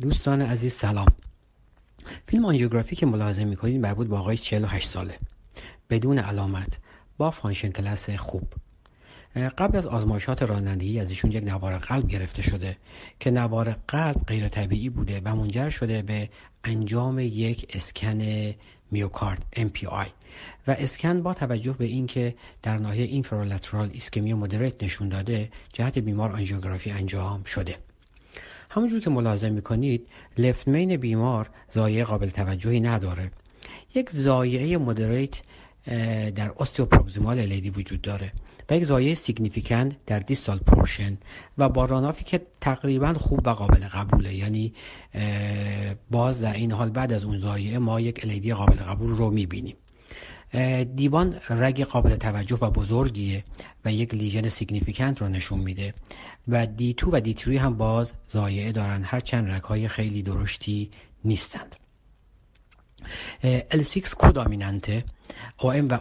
دوستان 0.00 0.42
عزیز 0.42 0.72
سلام. 0.72 1.06
فیلم 2.26 2.44
آنژیوگرافی 2.44 2.96
که 2.96 3.06
ملاحظه 3.06 3.44
می‌کنید 3.44 3.80
مربوط 3.80 4.06
به 4.08 4.16
آقای 4.16 4.36
48 4.36 4.88
ساله. 4.88 5.18
بدون 5.90 6.18
علامت 6.18 6.78
با 7.18 7.30
function 7.30 7.70
class 7.70 8.10
خوب. 8.10 8.52
قبل 9.36 9.78
از 9.78 9.86
آزمایشات 9.86 10.42
رانندگی 10.42 11.00
از 11.00 11.10
ایشون 11.10 11.32
یک 11.32 11.44
نوار 11.44 11.78
قلب 11.78 12.08
گرفته 12.08 12.42
شده 12.42 12.76
که 13.20 13.30
نوار 13.30 13.76
قلب 13.88 14.16
غیر 14.26 14.48
طبیعی 14.48 14.88
بوده 14.88 15.20
و 15.24 15.36
منجر 15.36 15.68
شده 15.68 16.02
به 16.02 16.28
انجام 16.64 17.18
یک 17.18 17.66
اسکن 17.74 18.54
میوکارد 18.90 19.46
MPI 19.56 20.08
و 20.66 20.70
اسکن 20.78 21.22
با 21.22 21.34
توجه 21.34 21.72
به 21.72 21.84
اینکه 21.84 22.34
در 22.62 22.78
ناحیه 22.78 23.04
inferolateral 23.04 23.90
ایسکمی 23.92 24.34
moderate 24.34 24.82
نشون 24.82 25.08
داده 25.08 25.50
جهت 25.72 25.98
بیمار 25.98 26.32
آنژیوگرافی 26.32 26.90
انجام 26.90 27.44
شده. 27.44 27.78
همونجور 28.76 29.00
که 29.00 29.10
ملاحظه 29.10 29.50
می‌کنید 29.50 30.08
لفت 30.38 30.68
مین 30.68 30.96
بیمار 30.96 31.50
زایه 31.74 32.04
قابل 32.04 32.28
توجهی 32.28 32.80
نداره. 32.80 33.30
یک 33.94 34.10
زایعه 34.10 34.78
مدریت 34.78 35.40
در 36.34 36.50
اوستیوپروگزیمال 36.56 37.40
لیدی 37.40 37.70
وجود 37.70 38.02
داره 38.02 38.32
و 38.70 38.76
یک 38.76 38.84
زایه 38.84 39.14
سیگنیفیکن 39.14 39.92
در 40.06 40.18
دیستال 40.18 40.58
پورشن 40.58 41.18
و 41.58 41.68
با 41.68 41.84
رانافی 41.84 42.24
که 42.24 42.40
تقریبا 42.60 43.14
خوب 43.14 43.40
و 43.46 43.50
قابل 43.50 43.88
قبوله. 43.88 44.34
یعنی 44.34 44.74
باز 46.10 46.40
در 46.40 46.54
این 46.54 46.72
حال 46.72 46.90
بعد 46.90 47.12
از 47.12 47.24
اون 47.24 47.38
زایه 47.38 47.78
ما 47.78 48.00
یک 48.00 48.20
الیدی 48.24 48.54
قابل 48.54 48.76
قبول 48.76 49.10
رو 49.10 49.30
می‌بینیم. 49.30 49.76
دیوان 50.94 51.36
رگ 51.48 51.84
قابل 51.84 52.16
توجه 52.16 52.56
و 52.56 52.70
بزرگیه 52.70 53.44
و 53.84 53.92
یک 53.92 54.14
لیژن 54.14 54.48
سیگنیفیکنت 54.48 55.20
رو 55.20 55.28
نشون 55.28 55.58
میده 55.58 55.94
و 56.48 56.66
دی 56.66 56.94
تو 56.94 57.10
و 57.12 57.20
دی 57.20 57.34
تری 57.34 57.56
هم 57.56 57.76
باز 57.76 58.12
زایعه 58.32 58.72
دارن. 58.72 59.02
هرچند 59.02 59.50
رگ 59.50 59.62
های 59.62 59.88
خیلی 59.88 60.22
درشتی 60.22 60.90
نیستند. 61.24 61.76
L6 63.70 64.14
کودامیننته 64.14 65.04
OM 65.58 65.86
و 65.90 65.98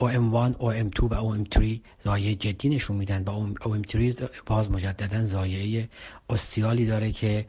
OM1 0.00 0.54
OM2 0.58 1.02
و 1.02 1.44
OM3 1.44 1.80
زایه 2.04 2.34
جدی 2.34 2.68
نشون 2.68 2.96
میدن 2.96 3.22
و 3.22 3.54
OM3 3.54 4.22
باز 4.46 4.70
مجددا 4.70 5.26
زایه 5.26 5.88
استیالی 6.30 6.86
داره 6.86 7.12
که 7.12 7.46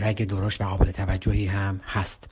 رگ 0.00 0.24
درشت 0.24 0.60
و 0.60 0.64
قابل 0.64 0.90
توجهی 0.90 1.46
هم 1.46 1.80
هست. 1.84 2.28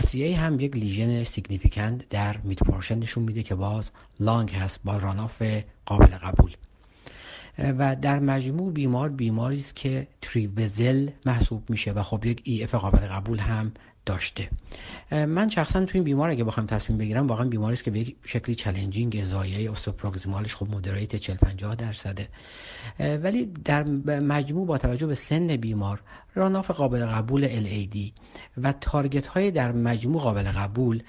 RCA 0.00 0.14
هم 0.14 0.60
یک 0.60 0.76
لیژن 0.76 1.24
سیگنیفیکانت 1.24 2.08
در 2.08 2.36
پورشن 2.66 2.98
نشون 2.98 3.22
میده 3.22 3.42
که 3.42 3.54
باز 3.54 3.90
لانگ 4.20 4.50
هست 4.50 4.80
با 4.84 4.96
راناف 4.96 5.42
قابل 5.86 6.06
قبول. 6.06 6.52
و 7.58 7.96
در 7.96 8.18
مجموع 8.18 8.72
بیمار 8.72 9.08
بیماری 9.08 9.58
است 9.58 9.76
که 9.76 10.06
تریوزل 10.20 11.10
محسوب 11.26 11.70
میشه 11.70 11.92
و 11.92 12.02
خب 12.02 12.24
یک 12.24 12.42
ای 12.44 12.64
اف 12.64 12.74
قابل 12.74 12.98
قبول 12.98 13.38
هم 13.38 13.72
داشته. 14.06 14.48
من 15.10 15.48
شخصا 15.48 15.84
تو 15.84 15.90
این 15.94 16.04
بیمار 16.04 16.30
اگه 16.30 16.44
بخوام 16.44 16.66
تصمیم 16.66 16.98
بگیرم 16.98 17.26
واقعا 17.26 17.48
بیماری 17.48 17.72
است 17.72 17.84
که 17.84 17.90
به 17.90 17.98
یک 17.98 18.16
شکلی 18.24 18.54
چالنجینگ 18.54 19.24
زایه 19.24 19.68
اوستوپروگزیمالش 19.68 20.54
خب 20.54 20.70
مودریت 20.70 21.16
40 21.16 21.36
50 21.36 21.74
درصده. 21.74 22.28
ولی 22.98 23.44
در 23.64 23.82
مجموع 24.20 24.66
با 24.66 24.78
توجه 24.78 25.06
به 25.06 25.14
سن 25.14 25.56
بیمار 25.56 26.00
راناف 26.34 26.70
قابل 26.70 27.06
قبول 27.06 27.48
LAD 27.48 27.98
و 28.62 28.72
target 28.72 29.26
های 29.26 29.50
در 29.50 29.72
مجموع 29.72 30.22
قابل 30.22 30.42
قبول 30.42 31.02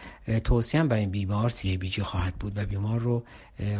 توصیه 0.44 0.84
برای 0.84 1.02
این 1.02 1.12
بیمار 1.12 1.50
CABG 1.50 2.00
خواهد 2.00 2.36
بود 2.36 2.58
و 2.58 2.66
بیمار 2.66 3.00
رو 3.00 3.24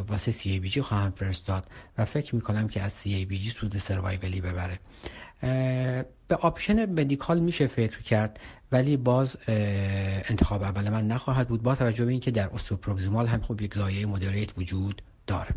واسه 0.08 0.32
CABG 0.32 0.78
خواهم 0.78 1.12
فرستاد 1.12 1.68
و 1.98 2.06
فکر 2.06 2.36
می‌کنم 2.36 2.68
که 2.68 2.82
از 2.82 3.04
CABG 3.04 3.52
سود 3.60 3.78
survival 3.78 4.35
ی 4.35 4.42
ببره. 4.42 4.80
به 6.28 6.36
option 6.36 6.86
medical 6.86 7.40
میشه 7.40 7.68
فکر 7.68 8.02
کرد. 8.02 8.40
ولی 8.74 8.98
باز 8.98 9.38
انتخاب 10.30 10.64
اول 10.64 10.90
من 10.90 11.08
نخواهد 11.08 11.48
بود 11.48 11.64
با 11.64 11.76
توجه 11.76 12.06
به 12.06 12.12
اینکه 12.12 12.32
در 12.32 12.50
ostoproximal 12.54 13.28
هم 13.28 13.42
خب 13.42 13.62
یک 13.62 13.76
ضایعه 13.76 14.06
moderate 14.06 14.58
وجود 14.58 15.02
داره. 15.28 15.56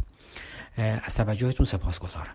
از 0.76 1.14
توجهتون 1.14 1.66
سپاسگزارم 1.66 2.34